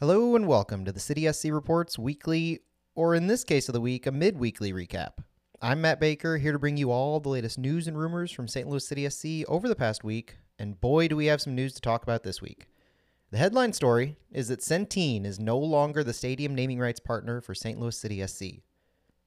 Hello 0.00 0.36
and 0.36 0.46
welcome 0.46 0.84
to 0.84 0.92
the 0.92 1.00
City 1.00 1.26
SC 1.32 1.46
Reports 1.46 1.98
weekly, 1.98 2.60
or 2.94 3.16
in 3.16 3.26
this 3.26 3.42
case 3.42 3.68
of 3.68 3.72
the 3.72 3.80
week, 3.80 4.06
a 4.06 4.12
mid 4.12 4.38
weekly 4.38 4.72
recap. 4.72 5.14
I'm 5.60 5.80
Matt 5.80 5.98
Baker, 5.98 6.36
here 6.36 6.52
to 6.52 6.58
bring 6.60 6.76
you 6.76 6.92
all 6.92 7.18
the 7.18 7.30
latest 7.30 7.58
news 7.58 7.88
and 7.88 7.98
rumors 7.98 8.30
from 8.30 8.46
St. 8.46 8.68
Louis 8.68 8.86
City 8.86 9.10
SC 9.10 9.44
over 9.48 9.66
the 9.66 9.74
past 9.74 10.04
week, 10.04 10.36
and 10.56 10.80
boy, 10.80 11.08
do 11.08 11.16
we 11.16 11.26
have 11.26 11.40
some 11.40 11.56
news 11.56 11.74
to 11.74 11.80
talk 11.80 12.04
about 12.04 12.22
this 12.22 12.40
week. 12.40 12.68
The 13.32 13.38
headline 13.38 13.72
story 13.72 14.14
is 14.30 14.46
that 14.46 14.60
Centene 14.60 15.26
is 15.26 15.40
no 15.40 15.58
longer 15.58 16.04
the 16.04 16.12
stadium 16.12 16.54
naming 16.54 16.78
rights 16.78 17.00
partner 17.00 17.40
for 17.40 17.56
St. 17.56 17.80
Louis 17.80 17.98
City 17.98 18.24
SC. 18.24 18.62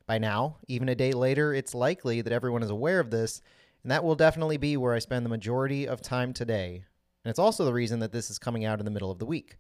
By 0.08 0.20
now, 0.20 0.56
even 0.70 0.88
a 0.88 0.96
day 0.96 1.12
later, 1.12 1.54
it's 1.54 1.76
likely 1.76 2.22
that 2.22 2.32
everyone 2.32 2.64
is 2.64 2.70
aware 2.70 3.02
of 3.02 3.12
this, 3.12 3.42
and 3.84 3.92
that 3.92 4.06
will 4.06 4.16
definitely 4.16 4.56
be 4.56 4.78
where 4.78 4.94
I 4.94 5.00
spend 5.00 5.26
the 5.26 5.30
majority 5.30 5.86
of 5.86 6.00
time 6.00 6.32
today. 6.32 6.86
And 7.26 7.30
it's 7.30 7.40
also 7.40 7.66
the 7.66 7.74
reason 7.74 8.00
that 8.00 8.14
this 8.14 8.30
is 8.30 8.40
coming 8.40 8.64
out 8.64 8.80
in 8.80 8.86
the 8.86 8.92
middle 8.92 9.12
of 9.12 9.20
the 9.20 9.26
week. 9.26 9.58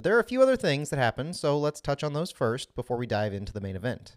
But 0.00 0.04
there 0.04 0.16
are 0.16 0.20
a 0.20 0.24
few 0.24 0.40
other 0.40 0.56
things 0.56 0.88
that 0.88 0.98
happened, 0.98 1.36
so 1.36 1.58
let's 1.58 1.78
touch 1.78 2.02
on 2.02 2.14
those 2.14 2.30
first 2.30 2.74
before 2.74 2.96
we 2.96 3.06
dive 3.06 3.34
into 3.34 3.52
the 3.52 3.60
main 3.60 3.76
event. 3.76 4.16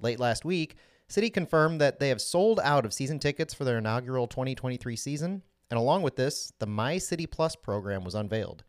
Late 0.00 0.18
last 0.18 0.44
week, 0.44 0.74
City 1.06 1.30
confirmed 1.30 1.80
that 1.80 2.00
they 2.00 2.08
have 2.08 2.20
sold 2.20 2.58
out 2.64 2.84
of 2.84 2.92
season 2.92 3.20
tickets 3.20 3.54
for 3.54 3.62
their 3.62 3.78
inaugural 3.78 4.26
2023 4.26 4.96
season, 4.96 5.42
and 5.70 5.78
along 5.78 6.02
with 6.02 6.16
this, 6.16 6.52
the 6.58 6.66
My 6.66 6.98
City 6.98 7.26
Plus 7.26 7.54
program 7.54 8.02
was 8.02 8.16
unveiled. 8.16 8.64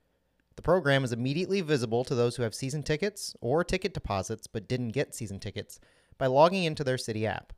The 0.55 0.61
program 0.61 1.03
is 1.03 1.11
immediately 1.11 1.61
visible 1.61 2.03
to 2.03 2.13
those 2.13 2.35
who 2.35 2.43
have 2.43 2.53
season 2.53 2.83
tickets 2.83 3.35
or 3.41 3.63
ticket 3.63 3.95
deposits 3.95 4.45
but 4.45 4.67
didn't 4.67 4.89
get 4.89 5.15
season 5.15 5.39
tickets 5.39 5.79
by 6.19 6.27
logging 6.27 6.63
into 6.63 6.83
their 6.83 6.99
City 6.99 7.25
app. 7.25 7.53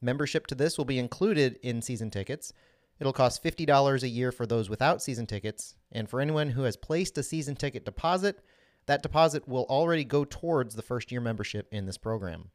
Membership 0.00 0.46
to 0.46 0.54
this 0.54 0.78
will 0.78 0.86
be 0.86 0.98
included 0.98 1.58
in 1.62 1.82
season 1.82 2.10
tickets, 2.10 2.54
It'll 3.00 3.12
cost 3.12 3.42
$50 3.42 4.02
a 4.02 4.08
year 4.08 4.32
for 4.32 4.46
those 4.46 4.68
without 4.68 5.02
season 5.02 5.26
tickets, 5.26 5.74
and 5.92 6.08
for 6.08 6.20
anyone 6.20 6.50
who 6.50 6.62
has 6.62 6.76
placed 6.76 7.16
a 7.18 7.22
season 7.22 7.54
ticket 7.54 7.84
deposit, 7.84 8.40
that 8.86 9.02
deposit 9.02 9.46
will 9.46 9.66
already 9.68 10.04
go 10.04 10.24
towards 10.24 10.74
the 10.74 10.82
first 10.82 11.12
year 11.12 11.20
membership 11.20 11.68
in 11.72 11.86
this 11.86 11.98
program. 11.98 12.50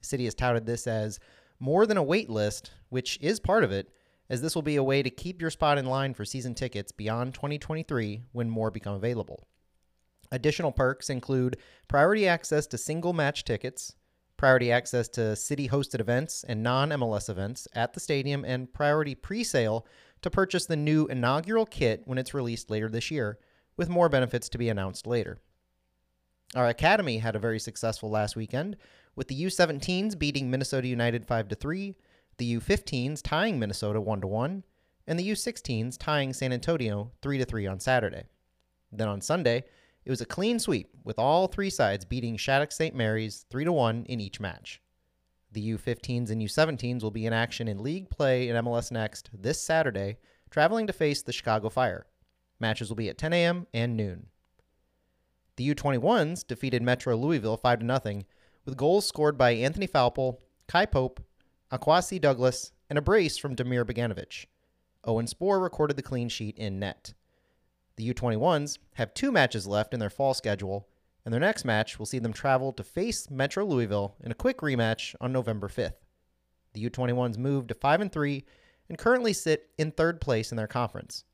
City 0.00 0.24
has 0.24 0.34
touted 0.34 0.66
this 0.66 0.86
as 0.86 1.20
more 1.60 1.86
than 1.86 1.96
a 1.96 2.02
wait 2.02 2.28
list, 2.28 2.72
which 2.88 3.18
is 3.20 3.38
part 3.38 3.62
of 3.62 3.70
it, 3.70 3.90
as 4.28 4.42
this 4.42 4.54
will 4.54 4.62
be 4.62 4.76
a 4.76 4.82
way 4.82 5.02
to 5.02 5.10
keep 5.10 5.40
your 5.40 5.50
spot 5.50 5.78
in 5.78 5.86
line 5.86 6.14
for 6.14 6.24
season 6.24 6.54
tickets 6.54 6.92
beyond 6.92 7.34
2023 7.34 8.22
when 8.32 8.50
more 8.50 8.70
become 8.70 8.94
available. 8.94 9.46
Additional 10.32 10.72
perks 10.72 11.08
include 11.08 11.58
priority 11.88 12.26
access 12.26 12.66
to 12.66 12.78
single 12.78 13.12
match 13.12 13.44
tickets, 13.44 13.94
priority 14.36 14.70
access 14.70 15.08
to 15.08 15.36
city 15.36 15.68
hosted 15.68 16.00
events 16.00 16.44
and 16.46 16.62
non 16.62 16.90
MLS 16.90 17.28
events 17.28 17.66
at 17.74 17.92
the 17.92 18.00
stadium, 18.00 18.44
and 18.44 18.72
priority 18.72 19.14
pre 19.14 19.42
sale 19.44 19.86
to 20.22 20.30
purchase 20.30 20.66
the 20.66 20.76
new 20.76 21.06
inaugural 21.06 21.66
kit 21.66 22.02
when 22.04 22.18
it's 22.18 22.34
released 22.34 22.70
later 22.70 22.88
this 22.88 23.10
year, 23.10 23.38
with 23.76 23.88
more 23.88 24.08
benefits 24.08 24.48
to 24.48 24.58
be 24.58 24.68
announced 24.68 25.06
later. 25.06 25.40
Our 26.54 26.68
academy 26.68 27.18
had 27.18 27.36
a 27.36 27.40
very 27.40 27.58
successful 27.58 28.10
last 28.10 28.36
weekend, 28.36 28.76
with 29.14 29.28
the 29.28 29.44
U17s 29.44 30.18
beating 30.18 30.50
Minnesota 30.50 30.86
United 30.86 31.26
5 31.26 31.48
3, 31.58 31.96
the 32.38 32.56
U15s 32.56 33.22
tying 33.22 33.58
Minnesota 33.58 34.00
1 34.00 34.20
1, 34.20 34.64
and 35.06 35.18
the 35.18 35.30
U16s 35.30 35.98
tying 35.98 36.32
San 36.32 36.52
Antonio 36.52 37.10
3 37.22 37.42
3 37.42 37.66
on 37.66 37.80
Saturday. 37.80 38.24
Then 38.92 39.08
on 39.08 39.20
Sunday, 39.20 39.64
it 40.06 40.10
was 40.10 40.20
a 40.20 40.26
clean 40.26 40.60
sweep, 40.60 40.88
with 41.02 41.18
all 41.18 41.48
three 41.48 41.68
sides 41.68 42.04
beating 42.04 42.36
Shattuck 42.36 42.70
St. 42.70 42.94
Mary's 42.94 43.44
3 43.50 43.68
1 43.68 44.06
in 44.08 44.20
each 44.20 44.38
match. 44.38 44.80
The 45.50 45.72
U15s 45.72 46.30
and 46.30 46.40
U17s 46.40 47.02
will 47.02 47.10
be 47.10 47.26
in 47.26 47.32
action 47.32 47.66
in 47.66 47.82
league 47.82 48.08
play 48.08 48.48
in 48.48 48.54
MLS 48.64 48.92
Next 48.92 49.30
this 49.34 49.60
Saturday, 49.60 50.18
traveling 50.48 50.86
to 50.86 50.92
face 50.92 51.22
the 51.22 51.32
Chicago 51.32 51.68
Fire. 51.68 52.06
Matches 52.60 52.88
will 52.88 52.94
be 52.96 53.08
at 53.08 53.18
10 53.18 53.32
a.m. 53.32 53.66
and 53.74 53.96
noon. 53.96 54.28
The 55.56 55.74
U21s 55.74 56.46
defeated 56.46 56.82
Metro 56.82 57.16
Louisville 57.16 57.56
5 57.56 57.80
0, 57.80 58.22
with 58.64 58.76
goals 58.76 59.08
scored 59.08 59.36
by 59.36 59.50
Anthony 59.52 59.88
Faupal, 59.88 60.38
Kai 60.68 60.86
Pope, 60.86 61.20
Akwasi 61.72 62.20
Douglas, 62.20 62.70
and 62.88 62.96
a 62.96 63.02
brace 63.02 63.38
from 63.38 63.56
Damir 63.56 63.84
Beganovic. 63.84 64.46
Owen 65.02 65.26
Spoor 65.26 65.58
recorded 65.58 65.96
the 65.96 66.02
clean 66.02 66.28
sheet 66.28 66.56
in 66.56 66.78
net. 66.78 67.14
The 67.96 68.12
U21s 68.12 68.78
have 68.94 69.14
two 69.14 69.32
matches 69.32 69.66
left 69.66 69.94
in 69.94 70.00
their 70.00 70.10
fall 70.10 70.34
schedule, 70.34 70.86
and 71.24 71.32
their 71.32 71.40
next 71.40 71.64
match 71.64 71.98
will 71.98 72.06
see 72.06 72.18
them 72.18 72.32
travel 72.32 72.72
to 72.74 72.84
face 72.84 73.30
Metro 73.30 73.64
Louisville 73.64 74.14
in 74.22 74.30
a 74.30 74.34
quick 74.34 74.58
rematch 74.58 75.14
on 75.20 75.32
November 75.32 75.68
5th. 75.68 75.94
The 76.74 76.88
U21s 76.88 77.38
moved 77.38 77.68
to 77.68 77.74
5 77.74 78.00
and 78.02 78.12
3 78.12 78.44
and 78.88 78.98
currently 78.98 79.32
sit 79.32 79.70
in 79.78 79.90
third 79.90 80.20
place 80.20 80.50
in 80.50 80.56
their 80.56 80.66
conference. 80.66 81.24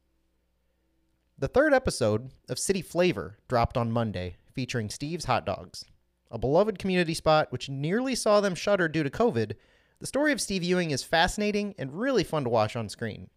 The 1.36 1.48
third 1.48 1.74
episode 1.74 2.30
of 2.48 2.58
City 2.58 2.80
Flavor 2.80 3.38
dropped 3.48 3.76
on 3.76 3.90
Monday, 3.90 4.36
featuring 4.52 4.88
Steve's 4.88 5.24
Hot 5.24 5.44
Dogs. 5.44 5.84
A 6.30 6.38
beloved 6.38 6.78
community 6.78 7.14
spot 7.14 7.50
which 7.50 7.68
nearly 7.68 8.14
saw 8.14 8.40
them 8.40 8.54
shutter 8.54 8.88
due 8.88 9.02
to 9.02 9.10
COVID, 9.10 9.54
the 9.98 10.06
story 10.06 10.32
of 10.32 10.40
Steve 10.40 10.62
Ewing 10.62 10.90
is 10.90 11.02
fascinating 11.02 11.74
and 11.78 11.98
really 11.98 12.24
fun 12.24 12.44
to 12.44 12.50
watch 12.50 12.76
on 12.76 12.88
screen. 12.88 13.28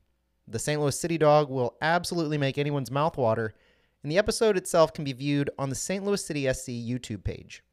The 0.48 0.60
St. 0.60 0.80
Louis 0.80 1.00
City 1.00 1.18
Dog 1.18 1.50
will 1.50 1.76
absolutely 1.82 2.38
make 2.38 2.58
anyone's 2.58 2.92
mouth 2.92 3.18
water, 3.18 3.54
and 4.04 4.12
the 4.12 4.18
episode 4.18 4.58
itself 4.58 4.94
can 4.94 5.04
be 5.04 5.14
viewed 5.14 5.50
on 5.58 5.70
the 5.70 5.76
St. 5.76 6.04
Louis 6.06 6.24
City 6.24 6.52
SC 6.52 6.70
YouTube 6.70 7.24
page. 7.24 7.64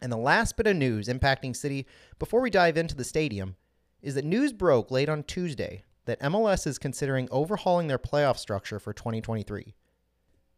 And 0.00 0.12
the 0.12 0.16
last 0.16 0.56
bit 0.56 0.66
of 0.66 0.76
news 0.76 1.08
impacting 1.08 1.56
City 1.56 1.86
before 2.18 2.40
we 2.40 2.50
dive 2.50 2.76
into 2.76 2.94
the 2.94 3.04
stadium 3.04 3.56
is 4.02 4.14
that 4.14 4.24
news 4.24 4.52
broke 4.52 4.90
late 4.90 5.08
on 5.08 5.22
Tuesday 5.22 5.82
that 6.04 6.20
MLS 6.20 6.66
is 6.66 6.78
considering 6.78 7.28
overhauling 7.30 7.88
their 7.88 7.98
playoff 7.98 8.38
structure 8.38 8.78
for 8.78 8.92
2023. 8.92 9.74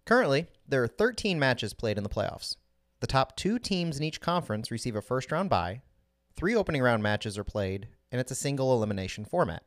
Currently, 0.04 0.46
there 0.68 0.82
are 0.82 0.88
13 0.88 1.38
matches 1.38 1.72
played 1.72 1.96
in 1.96 2.04
the 2.04 2.10
playoffs. 2.10 2.56
The 3.00 3.06
top 3.06 3.36
two 3.36 3.58
teams 3.58 3.98
in 3.98 4.04
each 4.04 4.20
conference 4.20 4.70
receive 4.70 4.96
a 4.96 5.02
first 5.02 5.30
round 5.30 5.50
bye, 5.50 5.82
three 6.34 6.54
opening 6.54 6.82
round 6.82 7.02
matches 7.02 7.38
are 7.38 7.44
played, 7.44 7.88
and 8.10 8.20
it's 8.20 8.32
a 8.32 8.36
single 8.36 8.72
elimination 8.72 9.24
format. 9.24 9.62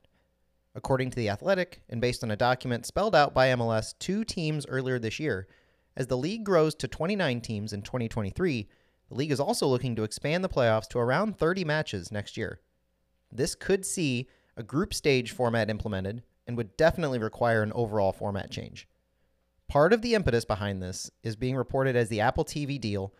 According 0.75 1.09
to 1.11 1.15
The 1.15 1.29
Athletic, 1.29 1.81
and 1.89 1.99
based 1.99 2.23
on 2.23 2.31
a 2.31 2.35
document 2.35 2.85
spelled 2.85 3.15
out 3.15 3.33
by 3.33 3.47
MLS 3.49 3.97
to 3.99 4.23
teams 4.23 4.65
earlier 4.67 4.99
this 4.99 5.19
year, 5.19 5.47
as 5.97 6.07
the 6.07 6.17
league 6.17 6.43
grows 6.43 6.75
to 6.75 6.87
29 6.87 7.41
teams 7.41 7.73
in 7.73 7.81
2023, 7.81 8.69
the 9.09 9.15
league 9.15 9.31
is 9.31 9.39
also 9.39 9.67
looking 9.67 9.95
to 9.95 10.03
expand 10.03 10.43
the 10.43 10.49
playoffs 10.49 10.87
to 10.89 10.99
around 10.99 11.37
30 11.37 11.65
matches 11.65 12.11
next 12.11 12.37
year. 12.37 12.61
This 13.31 13.55
could 13.55 13.85
see 13.85 14.29
a 14.55 14.63
group 14.63 14.93
stage 14.93 15.31
format 15.31 15.69
implemented 15.69 16.23
and 16.45 16.55
would 16.57 16.77
definitely 16.77 17.19
require 17.19 17.63
an 17.63 17.73
overall 17.73 18.11
format 18.11 18.51
change. 18.51 18.87
Part 19.67 19.93
of 19.93 20.01
the 20.01 20.15
impetus 20.15 20.45
behind 20.45 20.81
this 20.81 21.11
is 21.23 21.35
being 21.35 21.55
reported 21.55 21.95
as 21.95 22.09
the 22.09 22.21
Apple 22.21 22.45
TV 22.45 22.79
deal, 22.79 23.13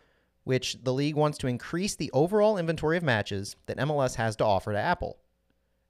which 0.44 0.76
the 0.82 0.92
league 0.92 1.16
wants 1.16 1.38
to 1.38 1.46
increase 1.46 1.94
the 1.94 2.10
overall 2.12 2.58
inventory 2.58 2.96
of 2.96 3.02
matches 3.02 3.56
that 3.66 3.78
MLS 3.78 4.14
has 4.16 4.36
to 4.36 4.44
offer 4.44 4.72
to 4.72 4.78
Apple. 4.78 5.18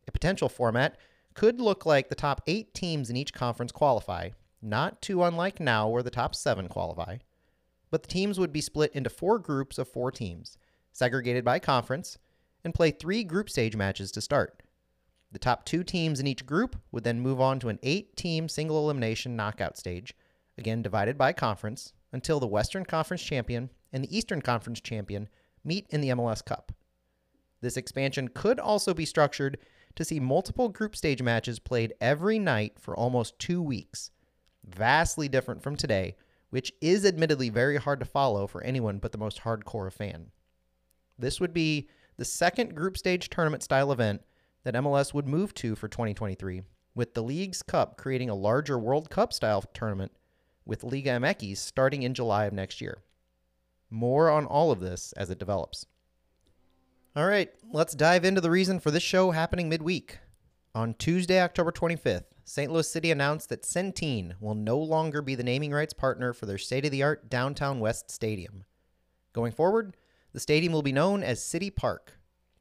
A 0.08 0.12
potential 0.12 0.48
format 0.48 0.98
could 1.34 1.60
look 1.60 1.86
like 1.86 2.08
the 2.08 2.14
top 2.14 2.42
eight 2.46 2.74
teams 2.74 3.10
in 3.10 3.16
each 3.16 3.32
conference 3.32 3.72
qualify, 3.72 4.30
not 4.60 5.00
too 5.00 5.22
unlike 5.22 5.60
now 5.60 5.88
where 5.88 6.02
the 6.02 6.10
top 6.10 6.34
seven 6.34 6.68
qualify. 6.68 7.18
But 7.90 8.02
the 8.02 8.08
teams 8.08 8.38
would 8.38 8.52
be 8.52 8.60
split 8.60 8.92
into 8.92 9.10
four 9.10 9.38
groups 9.38 9.78
of 9.78 9.88
four 9.88 10.10
teams, 10.10 10.56
segregated 10.92 11.44
by 11.44 11.58
conference, 11.58 12.18
and 12.64 12.74
play 12.74 12.90
three 12.90 13.24
group 13.24 13.48
stage 13.48 13.76
matches 13.76 14.12
to 14.12 14.20
start. 14.20 14.62
The 15.32 15.38
top 15.38 15.64
two 15.64 15.84
teams 15.84 16.20
in 16.20 16.26
each 16.26 16.44
group 16.44 16.76
would 16.90 17.04
then 17.04 17.20
move 17.20 17.40
on 17.40 17.60
to 17.60 17.68
an 17.68 17.78
eight 17.82 18.16
team 18.16 18.48
single 18.48 18.78
elimination 18.78 19.36
knockout 19.36 19.78
stage, 19.78 20.14
again 20.58 20.82
divided 20.82 21.16
by 21.16 21.32
conference, 21.32 21.92
until 22.12 22.40
the 22.40 22.46
Western 22.46 22.84
Conference 22.84 23.22
champion 23.22 23.70
and 23.92 24.04
the 24.04 24.16
Eastern 24.16 24.42
Conference 24.42 24.80
champion 24.80 25.28
meet 25.64 25.86
in 25.90 26.00
the 26.00 26.08
MLS 26.08 26.44
Cup. 26.44 26.72
This 27.60 27.76
expansion 27.76 28.28
could 28.28 28.58
also 28.58 28.94
be 28.94 29.04
structured 29.04 29.58
to 30.00 30.04
see 30.06 30.18
multiple 30.18 30.70
group 30.70 30.96
stage 30.96 31.20
matches 31.20 31.58
played 31.58 31.92
every 32.00 32.38
night 32.38 32.72
for 32.78 32.96
almost 32.96 33.38
two 33.38 33.60
weeks. 33.60 34.10
Vastly 34.64 35.28
different 35.28 35.62
from 35.62 35.76
today, 35.76 36.16
which 36.48 36.72
is 36.80 37.04
admittedly 37.04 37.50
very 37.50 37.76
hard 37.76 38.00
to 38.00 38.06
follow 38.06 38.46
for 38.46 38.64
anyone 38.64 38.98
but 38.98 39.12
the 39.12 39.18
most 39.18 39.42
hardcore 39.42 39.92
fan. 39.92 40.30
This 41.18 41.38
would 41.38 41.52
be 41.52 41.90
the 42.16 42.24
second 42.24 42.74
group 42.74 42.96
stage 42.96 43.28
tournament 43.28 43.62
style 43.62 43.92
event 43.92 44.22
that 44.64 44.74
MLS 44.74 45.12
would 45.12 45.28
move 45.28 45.52
to 45.56 45.74
for 45.74 45.86
2023, 45.86 46.62
with 46.94 47.12
the 47.12 47.22
Leagues 47.22 47.62
Cup 47.62 47.98
creating 47.98 48.30
a 48.30 48.34
larger 48.34 48.78
World 48.78 49.10
Cup 49.10 49.34
style 49.34 49.62
tournament 49.74 50.12
with 50.64 50.82
Liga 50.82 51.10
MX 51.10 51.58
starting 51.58 52.04
in 52.04 52.14
July 52.14 52.46
of 52.46 52.54
next 52.54 52.80
year. 52.80 53.02
More 53.90 54.30
on 54.30 54.46
all 54.46 54.72
of 54.72 54.80
this 54.80 55.12
as 55.12 55.28
it 55.28 55.38
develops. 55.38 55.84
All 57.16 57.26
right, 57.26 57.50
let's 57.72 57.96
dive 57.96 58.24
into 58.24 58.40
the 58.40 58.52
reason 58.52 58.78
for 58.78 58.92
this 58.92 59.02
show 59.02 59.32
happening 59.32 59.68
midweek. 59.68 60.20
On 60.76 60.94
Tuesday, 60.94 61.40
October 61.40 61.72
25th, 61.72 62.26
St. 62.44 62.70
Louis 62.70 62.88
City 62.88 63.10
announced 63.10 63.48
that 63.48 63.64
Centene 63.64 64.34
will 64.38 64.54
no 64.54 64.78
longer 64.78 65.20
be 65.20 65.34
the 65.34 65.42
naming 65.42 65.72
rights 65.72 65.92
partner 65.92 66.32
for 66.32 66.46
their 66.46 66.56
state 66.56 66.84
of 66.84 66.92
the 66.92 67.02
art 67.02 67.28
Downtown 67.28 67.80
West 67.80 68.12
Stadium. 68.12 68.64
Going 69.32 69.50
forward, 69.50 69.96
the 70.32 70.38
stadium 70.38 70.72
will 70.72 70.82
be 70.82 70.92
known 70.92 71.24
as 71.24 71.42
City 71.42 71.68
Park 71.68 72.12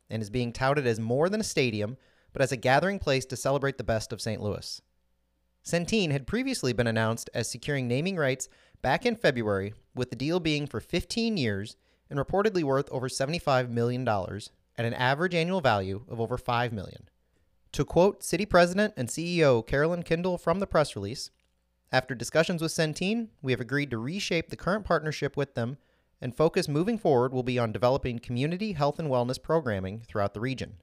and 0.09 0.19
is 0.19 0.31
being 0.31 0.51
touted 0.51 0.87
as 0.87 0.99
more 0.99 1.29
than 1.29 1.41
a 1.41 1.43
stadium, 1.43 1.95
but 2.33 2.41
as 2.41 2.51
a 2.51 2.57
gathering 2.57 2.97
place 2.97 3.25
to 3.27 3.35
celebrate 3.35 3.77
the 3.77 3.83
best 3.83 4.11
of 4.11 4.19
St. 4.19 4.41
Louis. 4.41 4.81
Centene 5.63 6.11
had 6.11 6.25
previously 6.25 6.73
been 6.73 6.87
announced 6.87 7.29
as 7.35 7.47
securing 7.47 7.87
naming 7.87 8.15
rights 8.15 8.49
back 8.81 9.05
in 9.05 9.15
February 9.15 9.75
with 9.93 10.09
the 10.09 10.15
deal 10.15 10.39
being 10.39 10.65
for 10.65 10.79
15 10.79 11.37
years 11.37 11.75
and 12.09 12.19
reportedly 12.19 12.63
worth 12.63 12.89
over 12.91 13.07
$75 13.07 13.69
million 13.69 14.07
at 14.07 14.85
an 14.85 14.93
average 14.93 15.35
annual 15.35 15.61
value 15.61 16.03
of 16.07 16.19
over 16.19 16.37
5 16.37 16.73
million. 16.73 17.09
To 17.73 17.85
quote 17.85 18.23
City 18.23 18.45
President 18.45 18.93
and 18.97 19.09
CEO 19.09 19.65
Carolyn 19.65 20.03
Kindle 20.03 20.37
from 20.37 20.59
the 20.59 20.67
press 20.67 20.95
release, 20.95 21.29
after 21.91 22.13
discussions 22.13 22.61
with 22.61 22.71
Centene, 22.71 23.29
we 23.41 23.51
have 23.51 23.61
agreed 23.61 23.91
to 23.91 23.97
reshape 23.97 24.49
the 24.49 24.55
current 24.55 24.85
partnership 24.85 25.35
with 25.35 25.55
them, 25.55 25.77
and 26.21 26.35
focus 26.35 26.67
moving 26.67 26.97
forward 26.97 27.33
will 27.33 27.43
be 27.43 27.57
on 27.57 27.71
developing 27.71 28.19
community 28.19 28.73
health 28.73 28.99
and 28.99 29.09
wellness 29.09 29.41
programming 29.41 30.03
throughout 30.07 30.33
the 30.33 30.39
region. 30.39 30.75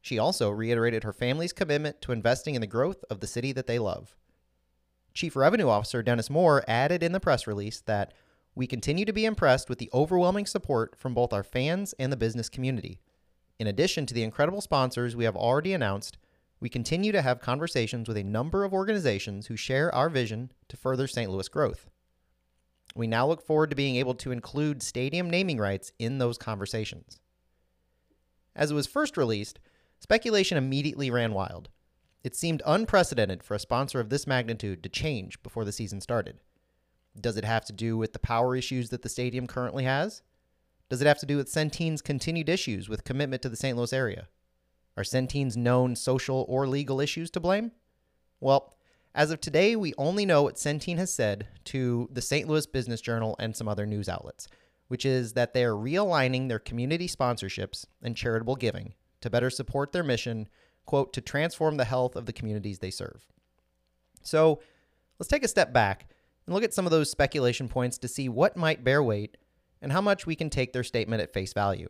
She 0.00 0.18
also 0.18 0.50
reiterated 0.50 1.02
her 1.02 1.12
family's 1.12 1.52
commitment 1.52 2.00
to 2.02 2.12
investing 2.12 2.54
in 2.54 2.60
the 2.60 2.66
growth 2.66 3.04
of 3.10 3.18
the 3.20 3.26
city 3.26 3.52
that 3.52 3.66
they 3.66 3.78
love. 3.78 4.14
Chief 5.14 5.34
Revenue 5.34 5.68
Officer 5.68 6.02
Dennis 6.02 6.30
Moore 6.30 6.62
added 6.68 7.02
in 7.02 7.12
the 7.12 7.18
press 7.18 7.46
release 7.46 7.80
that 7.80 8.12
we 8.56 8.66
continue 8.66 9.04
to 9.04 9.12
be 9.12 9.26
impressed 9.26 9.68
with 9.68 9.78
the 9.78 9.90
overwhelming 9.92 10.46
support 10.46 10.96
from 10.98 11.12
both 11.12 11.32
our 11.32 11.44
fans 11.44 11.94
and 11.98 12.10
the 12.10 12.16
business 12.16 12.48
community. 12.48 12.98
In 13.58 13.66
addition 13.66 14.06
to 14.06 14.14
the 14.14 14.22
incredible 14.22 14.62
sponsors 14.62 15.14
we 15.14 15.24
have 15.24 15.36
already 15.36 15.74
announced, 15.74 16.16
we 16.58 16.70
continue 16.70 17.12
to 17.12 17.20
have 17.20 17.38
conversations 17.38 18.08
with 18.08 18.16
a 18.16 18.24
number 18.24 18.64
of 18.64 18.72
organizations 18.72 19.46
who 19.46 19.56
share 19.56 19.94
our 19.94 20.08
vision 20.08 20.50
to 20.68 20.76
further 20.76 21.06
St. 21.06 21.30
Louis 21.30 21.48
growth. 21.50 21.90
We 22.94 23.06
now 23.06 23.26
look 23.26 23.42
forward 23.42 23.68
to 23.70 23.76
being 23.76 23.96
able 23.96 24.14
to 24.14 24.32
include 24.32 24.82
stadium 24.82 25.28
naming 25.28 25.58
rights 25.58 25.92
in 25.98 26.16
those 26.16 26.38
conversations. 26.38 27.20
As 28.54 28.70
it 28.70 28.74
was 28.74 28.86
first 28.86 29.18
released, 29.18 29.58
speculation 30.00 30.56
immediately 30.56 31.10
ran 31.10 31.34
wild. 31.34 31.68
It 32.24 32.34
seemed 32.34 32.62
unprecedented 32.64 33.42
for 33.42 33.54
a 33.54 33.58
sponsor 33.58 34.00
of 34.00 34.08
this 34.08 34.26
magnitude 34.26 34.82
to 34.82 34.88
change 34.88 35.42
before 35.42 35.66
the 35.66 35.72
season 35.72 36.00
started. 36.00 36.40
Does 37.20 37.36
it 37.36 37.44
have 37.44 37.64
to 37.66 37.72
do 37.72 37.96
with 37.96 38.12
the 38.12 38.18
power 38.18 38.56
issues 38.56 38.90
that 38.90 39.02
the 39.02 39.08
stadium 39.08 39.46
currently 39.46 39.84
has? 39.84 40.22
Does 40.88 41.00
it 41.00 41.06
have 41.06 41.18
to 41.18 41.26
do 41.26 41.36
with 41.36 41.52
Centene's 41.52 42.02
continued 42.02 42.48
issues 42.48 42.88
with 42.88 43.04
commitment 43.04 43.42
to 43.42 43.48
the 43.48 43.56
St. 43.56 43.76
Louis 43.76 43.92
area? 43.92 44.28
Are 44.96 45.02
Centene's 45.02 45.56
known 45.56 45.96
social 45.96 46.46
or 46.48 46.66
legal 46.66 47.00
issues 47.00 47.30
to 47.32 47.40
blame? 47.40 47.72
Well, 48.40 48.74
as 49.14 49.30
of 49.30 49.40
today, 49.40 49.76
we 49.76 49.94
only 49.98 50.26
know 50.26 50.42
what 50.42 50.56
Centene 50.56 50.98
has 50.98 51.12
said 51.12 51.48
to 51.64 52.08
the 52.12 52.22
St. 52.22 52.46
Louis 52.48 52.66
Business 52.66 53.00
Journal 53.00 53.34
and 53.38 53.56
some 53.56 53.68
other 53.68 53.86
news 53.86 54.08
outlets, 54.08 54.46
which 54.88 55.04
is 55.04 55.32
that 55.32 55.54
they 55.54 55.64
are 55.64 55.72
realigning 55.72 56.48
their 56.48 56.58
community 56.58 57.08
sponsorships 57.08 57.86
and 58.02 58.16
charitable 58.16 58.56
giving 58.56 58.94
to 59.22 59.30
better 59.30 59.50
support 59.50 59.92
their 59.92 60.04
mission, 60.04 60.48
quote, 60.84 61.12
to 61.14 61.20
transform 61.20 61.78
the 61.78 61.84
health 61.84 62.14
of 62.14 62.26
the 62.26 62.32
communities 62.32 62.78
they 62.78 62.90
serve. 62.90 63.26
So 64.22 64.60
let's 65.18 65.28
take 65.28 65.44
a 65.44 65.48
step 65.48 65.72
back 65.72 66.08
and 66.46 66.54
look 66.54 66.64
at 66.64 66.74
some 66.74 66.86
of 66.86 66.92
those 66.92 67.10
speculation 67.10 67.68
points 67.68 67.98
to 67.98 68.08
see 68.08 68.28
what 68.28 68.56
might 68.56 68.84
bear 68.84 69.02
weight 69.02 69.36
and 69.82 69.92
how 69.92 70.00
much 70.00 70.26
we 70.26 70.36
can 70.36 70.50
take 70.50 70.72
their 70.72 70.84
statement 70.84 71.22
at 71.22 71.32
face 71.32 71.52
value. 71.52 71.88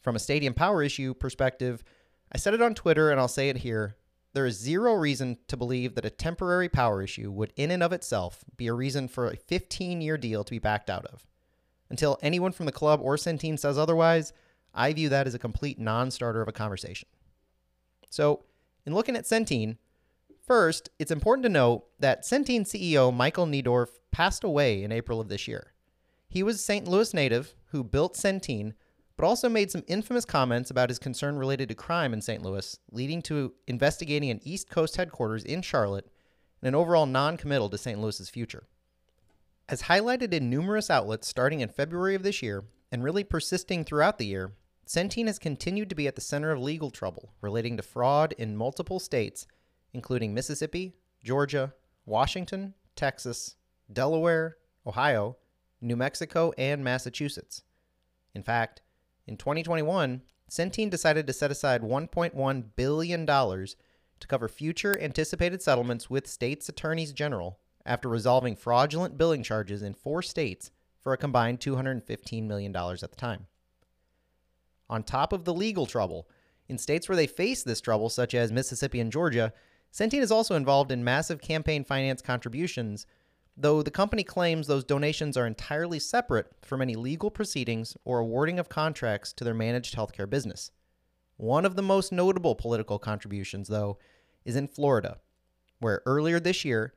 From 0.00 0.16
a 0.16 0.20
stadium 0.20 0.52
power 0.52 0.82
issue 0.82 1.14
perspective, 1.14 1.84
I 2.32 2.38
said 2.38 2.54
it 2.54 2.62
on 2.62 2.74
Twitter 2.74 3.10
and 3.10 3.20
I'll 3.20 3.28
say 3.28 3.48
it 3.48 3.58
here. 3.58 3.96
There 4.34 4.46
is 4.46 4.58
zero 4.58 4.94
reason 4.94 5.38
to 5.48 5.56
believe 5.56 5.94
that 5.94 6.06
a 6.06 6.10
temporary 6.10 6.68
power 6.68 7.02
issue 7.02 7.30
would, 7.30 7.52
in 7.56 7.70
and 7.70 7.82
of 7.82 7.92
itself, 7.92 8.44
be 8.56 8.66
a 8.66 8.72
reason 8.72 9.06
for 9.06 9.28
a 9.28 9.36
15 9.36 10.00
year 10.00 10.16
deal 10.16 10.42
to 10.42 10.50
be 10.50 10.58
backed 10.58 10.88
out 10.88 11.04
of. 11.06 11.26
Until 11.90 12.18
anyone 12.22 12.52
from 12.52 12.66
the 12.66 12.72
club 12.72 13.00
or 13.02 13.16
Centene 13.16 13.58
says 13.58 13.76
otherwise, 13.76 14.32
I 14.74 14.92
view 14.94 15.10
that 15.10 15.26
as 15.26 15.34
a 15.34 15.38
complete 15.38 15.78
non 15.78 16.10
starter 16.10 16.40
of 16.40 16.48
a 16.48 16.52
conversation. 16.52 17.08
So, 18.08 18.44
in 18.86 18.94
looking 18.94 19.16
at 19.16 19.24
Centene, 19.24 19.76
first, 20.46 20.90
it's 20.98 21.10
important 21.10 21.44
to 21.44 21.48
note 21.48 21.84
that 21.98 22.24
Centene 22.24 22.62
CEO 22.62 23.14
Michael 23.14 23.46
Neidorff 23.46 23.88
passed 24.10 24.44
away 24.44 24.82
in 24.82 24.92
April 24.92 25.20
of 25.20 25.28
this 25.28 25.48
year. 25.48 25.72
He 26.28 26.42
was 26.42 26.56
a 26.56 26.58
St. 26.60 26.88
Louis 26.88 27.12
native 27.12 27.54
who 27.66 27.84
built 27.84 28.16
Centene, 28.16 28.72
but 29.16 29.26
also 29.26 29.48
made 29.48 29.70
some 29.70 29.84
infamous 29.86 30.24
comments 30.24 30.70
about 30.70 30.88
his 30.88 30.98
concern 30.98 31.36
related 31.36 31.68
to 31.68 31.74
crime 31.74 32.12
in 32.12 32.22
St. 32.22 32.42
Louis, 32.42 32.78
leading 32.90 33.22
to 33.22 33.52
investigating 33.66 34.30
an 34.30 34.40
East 34.42 34.70
Coast 34.70 34.96
headquarters 34.96 35.44
in 35.44 35.62
Charlotte 35.62 36.10
and 36.60 36.68
an 36.68 36.74
overall 36.74 37.06
non 37.06 37.36
committal 37.36 37.68
to 37.68 37.78
St. 37.78 38.00
Louis's 38.00 38.30
future. 38.30 38.66
As 39.68 39.82
highlighted 39.82 40.32
in 40.32 40.50
numerous 40.50 40.90
outlets 40.90 41.28
starting 41.28 41.60
in 41.60 41.68
February 41.68 42.14
of 42.14 42.22
this 42.22 42.42
year 42.42 42.64
and 42.90 43.04
really 43.04 43.24
persisting 43.24 43.84
throughout 43.84 44.18
the 44.18 44.26
year, 44.26 44.52
Centene 44.86 45.26
has 45.26 45.38
continued 45.38 45.88
to 45.88 45.94
be 45.94 46.06
at 46.06 46.14
the 46.14 46.20
center 46.20 46.50
of 46.50 46.60
legal 46.60 46.90
trouble 46.90 47.32
relating 47.40 47.76
to 47.76 47.82
fraud 47.82 48.34
in 48.36 48.56
multiple 48.56 48.98
states, 48.98 49.46
including 49.92 50.34
Mississippi, 50.34 50.94
Georgia, 51.22 51.72
Washington, 52.06 52.74
Texas, 52.96 53.56
Delaware, 53.92 54.56
Ohio, 54.86 55.36
New 55.80 55.96
Mexico, 55.96 56.52
and 56.56 56.82
Massachusetts. 56.82 57.62
In 58.34 58.42
fact, 58.42 58.82
in 59.26 59.36
2021, 59.36 60.22
Centene 60.50 60.90
decided 60.90 61.26
to 61.26 61.32
set 61.32 61.50
aside 61.50 61.82
$1.1 61.82 62.64
billion 62.76 63.26
to 63.26 64.28
cover 64.28 64.48
future 64.48 65.00
anticipated 65.00 65.62
settlements 65.62 66.10
with 66.10 66.26
states' 66.26 66.68
attorneys 66.68 67.12
general 67.12 67.58
after 67.84 68.08
resolving 68.08 68.54
fraudulent 68.54 69.18
billing 69.18 69.42
charges 69.42 69.82
in 69.82 69.94
four 69.94 70.22
states 70.22 70.70
for 71.00 71.12
a 71.12 71.16
combined 71.18 71.60
$215 71.60 72.44
million 72.44 72.74
at 72.76 73.00
the 73.00 73.16
time. 73.16 73.46
On 74.88 75.02
top 75.02 75.32
of 75.32 75.44
the 75.44 75.54
legal 75.54 75.86
trouble, 75.86 76.28
in 76.68 76.78
states 76.78 77.08
where 77.08 77.16
they 77.16 77.26
face 77.26 77.62
this 77.62 77.80
trouble, 77.80 78.08
such 78.08 78.34
as 78.34 78.52
Mississippi 78.52 79.00
and 79.00 79.10
Georgia, 79.10 79.52
Centene 79.92 80.22
is 80.22 80.32
also 80.32 80.54
involved 80.54 80.90
in 80.90 81.04
massive 81.04 81.40
campaign 81.40 81.84
finance 81.84 82.22
contributions 82.22 83.06
though 83.56 83.82
the 83.82 83.90
company 83.90 84.24
claims 84.24 84.66
those 84.66 84.84
donations 84.84 85.36
are 85.36 85.46
entirely 85.46 85.98
separate 85.98 86.46
from 86.62 86.80
any 86.80 86.96
legal 86.96 87.30
proceedings 87.30 87.96
or 88.04 88.18
awarding 88.18 88.58
of 88.58 88.68
contracts 88.68 89.32
to 89.34 89.44
their 89.44 89.54
managed 89.54 89.94
healthcare 89.94 90.28
business. 90.28 90.70
One 91.36 91.66
of 91.66 91.76
the 91.76 91.82
most 91.82 92.12
notable 92.12 92.54
political 92.54 92.98
contributions, 92.98 93.68
though, 93.68 93.98
is 94.44 94.56
in 94.56 94.68
Florida, 94.68 95.18
where 95.80 96.02
earlier 96.06 96.40
this 96.40 96.64
year, 96.64 96.94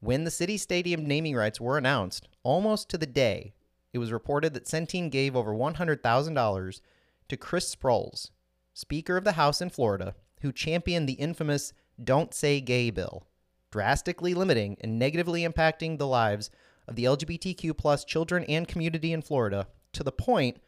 when 0.00 0.24
the 0.24 0.30
city 0.30 0.56
stadium 0.56 1.06
naming 1.06 1.34
rights 1.34 1.60
were 1.60 1.76
announced, 1.76 2.28
almost 2.42 2.88
to 2.90 2.98
the 2.98 3.06
day, 3.06 3.52
it 3.92 3.98
was 3.98 4.12
reported 4.12 4.54
that 4.54 4.66
Centene 4.66 5.10
gave 5.10 5.34
over 5.34 5.52
$100,000 5.52 6.80
to 7.28 7.36
Chris 7.36 7.74
Sprowls, 7.74 8.30
Speaker 8.72 9.16
of 9.16 9.24
the 9.24 9.32
House 9.32 9.60
in 9.60 9.70
Florida, 9.70 10.14
who 10.40 10.52
championed 10.52 11.08
the 11.08 11.14
infamous 11.14 11.72
Don't 12.02 12.32
Say 12.32 12.60
Gay 12.60 12.90
bill 12.90 13.26
drastically 13.70 14.34
limiting 14.34 14.76
and 14.80 14.98
negatively 14.98 15.42
impacting 15.42 15.98
the 15.98 16.06
lives 16.06 16.50
of 16.86 16.96
the 16.96 17.04
LGBTQ 17.04 17.76
plus 17.76 18.04
children 18.04 18.44
and 18.44 18.66
community 18.66 19.12
in 19.12 19.22
Florida 19.22 19.68
to 19.92 20.02
the 20.02 20.12
point 20.12 20.58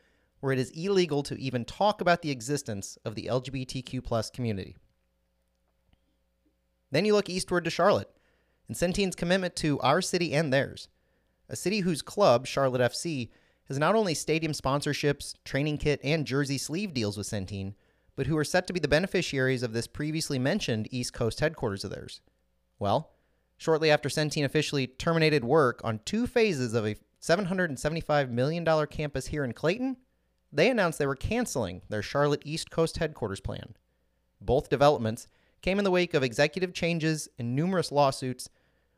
where 0.40 0.52
it 0.52 0.58
is 0.58 0.70
illegal 0.70 1.22
to 1.22 1.40
even 1.40 1.64
talk 1.64 2.00
about 2.00 2.22
the 2.22 2.30
existence 2.30 2.98
of 3.04 3.14
the 3.14 3.26
LGBTQ 3.30 4.02
plus 4.04 4.30
community. 4.30 4.76
Then 6.90 7.04
you 7.04 7.14
look 7.14 7.30
eastward 7.30 7.64
to 7.64 7.70
Charlotte 7.70 8.10
and 8.68 8.76
Centene's 8.76 9.16
commitment 9.16 9.56
to 9.56 9.78
our 9.80 10.02
city 10.02 10.34
and 10.34 10.52
theirs, 10.52 10.88
a 11.48 11.56
city 11.56 11.80
whose 11.80 12.02
club, 12.02 12.46
Charlotte 12.46 12.92
FC, 12.92 13.30
has 13.68 13.78
not 13.78 13.94
only 13.94 14.14
stadium 14.14 14.52
sponsorships, 14.52 15.34
training 15.44 15.78
kit, 15.78 16.00
and 16.02 16.26
jersey 16.26 16.58
sleeve 16.58 16.92
deals 16.92 17.16
with 17.16 17.28
Centene, 17.28 17.74
but 18.20 18.26
who 18.26 18.36
are 18.36 18.44
set 18.44 18.66
to 18.66 18.74
be 18.74 18.80
the 18.80 18.86
beneficiaries 18.86 19.62
of 19.62 19.72
this 19.72 19.86
previously 19.86 20.38
mentioned 20.38 20.86
East 20.90 21.14
Coast 21.14 21.40
headquarters 21.40 21.84
of 21.84 21.90
theirs. 21.90 22.20
Well, 22.78 23.12
shortly 23.56 23.90
after 23.90 24.10
Centene 24.10 24.44
officially 24.44 24.86
terminated 24.86 25.42
work 25.42 25.80
on 25.82 26.00
two 26.04 26.26
phases 26.26 26.74
of 26.74 26.84
a 26.84 26.96
$775 27.22 28.28
million 28.28 28.86
campus 28.88 29.28
here 29.28 29.42
in 29.42 29.54
Clayton, 29.54 29.96
they 30.52 30.68
announced 30.68 30.98
they 30.98 31.06
were 31.06 31.16
canceling 31.16 31.80
their 31.88 32.02
Charlotte 32.02 32.42
East 32.44 32.70
Coast 32.70 32.98
headquarters 32.98 33.40
plan. 33.40 33.74
Both 34.38 34.68
developments 34.68 35.26
came 35.62 35.78
in 35.78 35.84
the 35.84 35.90
wake 35.90 36.12
of 36.12 36.22
executive 36.22 36.74
changes 36.74 37.26
and 37.38 37.56
numerous 37.56 37.90
lawsuits 37.90 38.50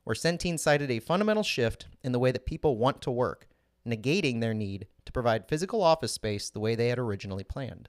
where 0.02 0.16
Centene 0.16 0.58
cited 0.58 0.90
a 0.90 0.98
fundamental 0.98 1.44
shift 1.44 1.86
in 2.02 2.10
the 2.10 2.18
way 2.18 2.32
that 2.32 2.44
people 2.44 2.76
want 2.76 3.00
to 3.02 3.10
work, 3.12 3.46
negating 3.86 4.40
their 4.40 4.52
need 4.52 4.88
to 5.04 5.12
provide 5.12 5.46
physical 5.46 5.80
office 5.80 6.10
space 6.10 6.50
the 6.50 6.58
way 6.58 6.74
they 6.74 6.88
had 6.88 6.98
originally 6.98 7.44
planned. 7.44 7.88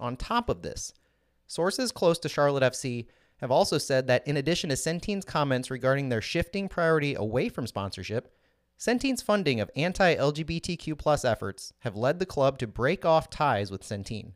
On 0.00 0.16
top 0.16 0.48
of 0.48 0.62
this, 0.62 0.92
sources 1.46 1.92
close 1.92 2.18
to 2.20 2.28
Charlotte 2.28 2.72
FC 2.72 3.06
have 3.36 3.50
also 3.50 3.78
said 3.78 4.06
that 4.06 4.26
in 4.26 4.36
addition 4.36 4.70
to 4.70 4.76
Centene's 4.76 5.24
comments 5.24 5.70
regarding 5.70 6.08
their 6.08 6.20
shifting 6.22 6.68
priority 6.68 7.14
away 7.14 7.48
from 7.48 7.66
sponsorship, 7.66 8.34
Centene's 8.78 9.22
funding 9.22 9.60
of 9.60 9.70
anti-LGBTQ 9.76 11.24
efforts 11.24 11.74
have 11.80 11.96
led 11.96 12.18
the 12.18 12.26
club 12.26 12.58
to 12.58 12.66
break 12.66 13.04
off 13.04 13.28
ties 13.28 13.70
with 13.70 13.82
Centene. 13.82 14.32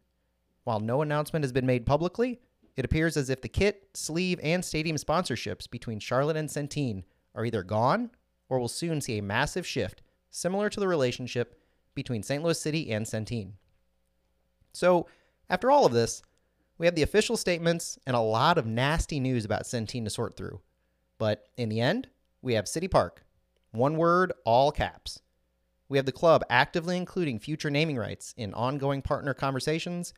While 0.64 0.80
no 0.80 1.00
announcement 1.00 1.44
has 1.44 1.52
been 1.52 1.66
made 1.66 1.86
publicly, 1.86 2.40
it 2.76 2.84
appears 2.84 3.16
as 3.16 3.30
if 3.30 3.40
the 3.40 3.48
kit, 3.48 3.88
sleeve, 3.94 4.38
and 4.42 4.64
stadium 4.64 4.96
sponsorships 4.96 5.70
between 5.70 5.98
Charlotte 5.98 6.36
and 6.36 6.48
Centene 6.48 7.04
are 7.34 7.44
either 7.46 7.62
gone 7.62 8.10
or 8.48 8.58
will 8.58 8.68
soon 8.68 9.00
see 9.00 9.18
a 9.18 9.22
massive 9.22 9.66
shift 9.66 10.02
similar 10.30 10.68
to 10.68 10.80
the 10.80 10.88
relationship 10.88 11.58
between 11.94 12.22
St. 12.22 12.42
Louis 12.42 12.60
City 12.60 12.90
and 12.90 13.06
Centene. 13.06 13.52
So, 14.72 15.06
after 15.48 15.70
all 15.70 15.86
of 15.86 15.92
this, 15.92 16.22
we 16.78 16.86
have 16.86 16.94
the 16.94 17.02
official 17.02 17.36
statements 17.36 17.98
and 18.06 18.16
a 18.16 18.20
lot 18.20 18.58
of 18.58 18.66
nasty 18.66 19.20
news 19.20 19.44
about 19.44 19.64
Centene 19.64 20.04
to 20.04 20.10
sort 20.10 20.36
through. 20.36 20.60
But 21.18 21.46
in 21.56 21.68
the 21.68 21.80
end, 21.80 22.08
we 22.42 22.54
have 22.54 22.68
City 22.68 22.88
Park. 22.88 23.24
One 23.70 23.96
word, 23.96 24.32
all 24.44 24.72
caps. 24.72 25.20
We 25.88 25.98
have 25.98 26.06
the 26.06 26.12
club 26.12 26.42
actively 26.50 26.96
including 26.96 27.38
future 27.38 27.70
naming 27.70 27.96
rights 27.96 28.34
in 28.36 28.54
ongoing 28.54 29.02
partner 29.02 29.34
conversations. 29.34 30.14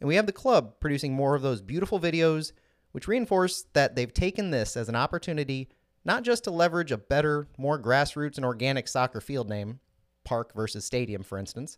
And 0.00 0.08
we 0.08 0.14
have 0.14 0.26
the 0.26 0.32
club 0.32 0.80
producing 0.80 1.14
more 1.14 1.34
of 1.34 1.42
those 1.42 1.60
beautiful 1.60 1.98
videos, 1.98 2.52
which 2.92 3.08
reinforce 3.08 3.64
that 3.72 3.96
they've 3.96 4.12
taken 4.12 4.50
this 4.50 4.76
as 4.76 4.88
an 4.88 4.96
opportunity 4.96 5.68
not 6.04 6.22
just 6.22 6.44
to 6.44 6.50
leverage 6.50 6.92
a 6.92 6.98
better, 6.98 7.48
more 7.58 7.78
grassroots 7.78 8.36
and 8.36 8.44
organic 8.44 8.88
soccer 8.88 9.20
field 9.20 9.48
name, 9.48 9.80
park 10.24 10.54
versus 10.54 10.84
stadium, 10.84 11.22
for 11.22 11.38
instance, 11.38 11.76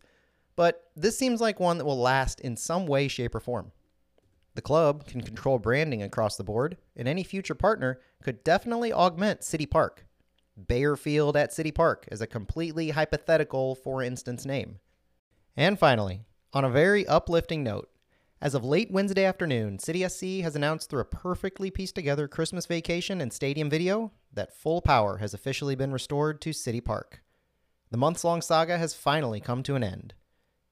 but 0.57 0.91
this 0.97 1.19
seems 1.19 1.41
like 1.41 1.61
one 1.61 1.79
that 1.79 1.85
will 1.85 1.99
last 1.99 2.41
in 2.41 2.57
some 2.57 2.87
way, 2.87 3.09
shape, 3.09 3.35
or 3.35 3.41
form. 3.41 3.73
The 4.55 4.63
club 4.63 5.07
can 5.07 5.23
control 5.23 5.59
branding 5.59 6.03
across 6.03 6.37
the 6.37 6.45
board, 6.45 6.77
and 6.95 7.09
any 7.09 7.23
future 7.23 7.55
partner 7.55 8.01
could 8.23 8.45
definitely 8.45 8.93
augment 8.93 9.45
City 9.45 9.67
Park. 9.67 10.07
Bayer 10.69 10.97
Field 10.97 11.37
at 11.37 11.53
City 11.53 11.73
Park 11.73 12.07
is 12.13 12.21
a 12.21 12.27
completely 12.27 12.91
hypothetical, 12.91 13.75
for 13.75 14.03
instance, 14.03 14.45
name. 14.45 14.79
And 15.57 15.79
finally, 15.79 16.27
on 16.53 16.65
a 16.65 16.71
very 16.71 17.07
uplifting 17.07 17.63
note, 17.63 17.89
as 18.43 18.55
of 18.55 18.65
late 18.65 18.91
Wednesday 18.91 19.25
afternoon, 19.25 19.79
City 19.79 20.07
SC 20.07 20.43
has 20.43 20.57
announced 20.57 20.91
through 20.91 21.01
a 21.01 21.07
perfectly 21.07 21.71
pieced 21.71 21.95
together 21.95 22.29
Christmas 22.29 22.67
vacation 22.67 23.21
and 23.21 23.33
stadium 23.33 23.71
video 23.71 24.13
that 24.33 24.53
full 24.53 24.83
power 24.83 25.19
has 25.19 25.33
officially 25.33 25.77
been 25.77 25.93
restored 25.93 26.41
to 26.41 26.53
City 26.53 26.81
Park. 26.81 27.23
The 27.91 27.99
months 27.99 28.25
long 28.25 28.43
saga 28.43 28.79
has 28.79 28.95
finally 28.95 29.41
come 29.41 29.63
to 29.63 29.77
an 29.77 29.85
end. 29.85 30.15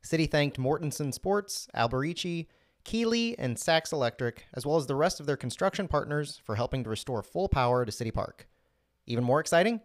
City 0.02 0.26
thanked 0.26 0.58
Mortenson 0.58 1.12
Sports, 1.12 1.68
Alberici, 1.74 2.46
Keeley, 2.84 3.38
and 3.38 3.58
Sachs 3.58 3.92
Electric, 3.92 4.46
as 4.54 4.64
well 4.64 4.76
as 4.76 4.86
the 4.86 4.94
rest 4.96 5.20
of 5.20 5.26
their 5.26 5.36
construction 5.36 5.86
partners, 5.86 6.40
for 6.44 6.56
helping 6.56 6.82
to 6.84 6.90
restore 6.90 7.22
full 7.22 7.48
power 7.48 7.84
to 7.84 7.92
City 7.92 8.10
Park. 8.10 8.48
Even 9.06 9.24
more 9.24 9.40
exciting, 9.40 9.80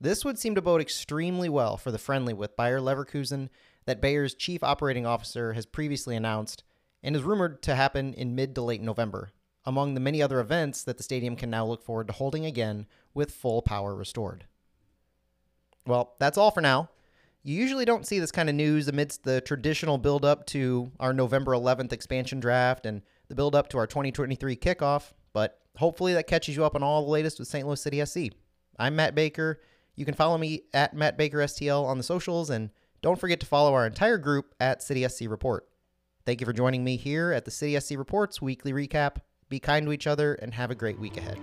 this 0.00 0.24
would 0.24 0.38
seem 0.38 0.54
to 0.54 0.62
bode 0.62 0.80
extremely 0.80 1.48
well 1.48 1.76
for 1.76 1.90
the 1.90 1.98
friendly 1.98 2.32
with 2.32 2.56
Bayer 2.56 2.80
Leverkusen 2.80 3.48
that 3.84 4.00
Bayer's 4.00 4.34
chief 4.34 4.62
operating 4.62 5.06
officer 5.06 5.52
has 5.54 5.66
previously 5.66 6.14
announced 6.14 6.62
and 7.02 7.16
is 7.16 7.22
rumored 7.22 7.62
to 7.62 7.74
happen 7.74 8.14
in 8.14 8.34
mid 8.34 8.54
to 8.54 8.62
late 8.62 8.82
November, 8.82 9.30
among 9.64 9.94
the 9.94 10.00
many 10.00 10.22
other 10.22 10.40
events 10.40 10.82
that 10.84 10.96
the 10.96 11.02
stadium 11.02 11.36
can 11.36 11.50
now 11.50 11.64
look 11.64 11.82
forward 11.82 12.06
to 12.06 12.12
holding 12.12 12.44
again 12.44 12.86
with 13.14 13.32
full 13.32 13.62
power 13.62 13.94
restored. 13.94 14.46
Well, 15.86 16.14
that's 16.18 16.38
all 16.38 16.50
for 16.50 16.60
now. 16.60 16.90
You 17.44 17.54
usually 17.54 17.84
don't 17.84 18.06
see 18.06 18.18
this 18.18 18.32
kind 18.32 18.48
of 18.48 18.54
news 18.54 18.88
amidst 18.88 19.22
the 19.22 19.40
traditional 19.40 19.96
build 19.96 20.24
up 20.24 20.44
to 20.46 20.90
our 20.98 21.12
November 21.12 21.52
11th 21.52 21.92
expansion 21.92 22.40
draft 22.40 22.84
and 22.84 23.02
the 23.28 23.34
build 23.34 23.54
up 23.54 23.68
to 23.70 23.78
our 23.78 23.86
2023 23.86 24.56
kickoff, 24.56 25.12
but 25.32 25.60
hopefully 25.76 26.14
that 26.14 26.26
catches 26.26 26.56
you 26.56 26.64
up 26.64 26.74
on 26.74 26.82
all 26.82 27.04
the 27.04 27.10
latest 27.10 27.38
with 27.38 27.48
St. 27.48 27.66
Louis 27.66 27.80
City 27.80 28.04
SC. 28.04 28.34
I'm 28.78 28.96
Matt 28.96 29.14
Baker. 29.14 29.60
You 29.94 30.04
can 30.04 30.14
follow 30.14 30.36
me 30.36 30.62
at 30.74 30.94
Matt 30.94 31.16
Baker 31.16 31.38
STL 31.38 31.84
on 31.84 31.96
the 31.96 32.04
socials, 32.04 32.50
and 32.50 32.70
don't 33.02 33.18
forget 33.18 33.40
to 33.40 33.46
follow 33.46 33.72
our 33.72 33.86
entire 33.86 34.18
group 34.18 34.54
at 34.58 34.82
City 34.82 35.06
SC 35.08 35.22
Report. 35.28 35.66
Thank 36.26 36.40
you 36.40 36.44
for 36.44 36.52
joining 36.52 36.84
me 36.84 36.96
here 36.96 37.32
at 37.32 37.44
the 37.44 37.50
City 37.50 37.78
SC 37.78 37.96
Reports 37.96 38.42
weekly 38.42 38.72
recap. 38.72 39.18
Be 39.48 39.60
kind 39.60 39.86
to 39.86 39.92
each 39.92 40.06
other 40.06 40.34
and 40.34 40.54
have 40.54 40.70
a 40.70 40.74
great 40.74 40.98
week 40.98 41.16
ahead. 41.16 41.38